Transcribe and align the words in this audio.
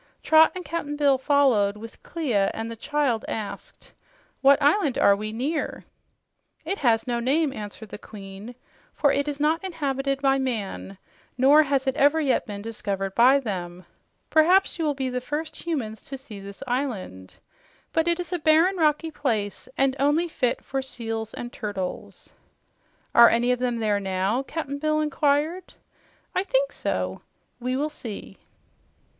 Trot 0.23 0.51
and 0.55 0.65
Cap'n 0.65 0.95
Bill 0.95 1.19
followed, 1.19 1.77
with 1.77 2.01
Clia, 2.01 2.49
and 2.55 2.71
the 2.71 2.75
child 2.75 3.23
asked, 3.27 3.93
"What 4.41 4.59
island 4.59 4.97
are 4.97 5.15
we 5.15 5.31
near?" 5.31 5.85
"It 6.65 6.79
has 6.79 7.05
no 7.05 7.19
name," 7.19 7.53
answered 7.53 7.89
the 7.89 7.99
Queen, 7.99 8.55
"for 8.95 9.11
it 9.11 9.27
is 9.27 9.39
not 9.39 9.63
inhabited 9.63 10.19
by 10.19 10.39
man, 10.39 10.97
nor 11.37 11.61
has 11.61 11.85
it 11.85 11.95
ever 11.97 12.19
yet 12.19 12.47
been 12.47 12.63
discovered 12.63 13.13
by 13.13 13.39
them. 13.39 13.85
Perhaps 14.31 14.79
you 14.79 14.85
will 14.85 14.95
be 14.95 15.07
the 15.11 15.21
first 15.21 15.55
humans 15.67 16.01
to 16.01 16.17
see 16.17 16.39
this 16.39 16.63
island. 16.65 17.35
But 17.93 18.07
it 18.07 18.19
is 18.19 18.33
a 18.33 18.39
barren, 18.39 18.77
rocky 18.77 19.11
place, 19.11 19.69
and 19.77 19.95
only 19.99 20.27
fit 20.27 20.65
for 20.65 20.81
seals 20.81 21.31
and 21.35 21.53
turtles." 21.53 22.33
"Are 23.13 23.29
any 23.29 23.51
of 23.51 23.59
them 23.59 23.77
there 23.77 23.99
now?" 23.99 24.41
Cap'n 24.41 24.79
Bill 24.79 24.99
inquired. 24.99 25.75
"I 26.33 26.41
think 26.41 26.71
so. 26.71 27.21
We 27.59 27.77
will 27.77 27.91
see." 27.91 28.39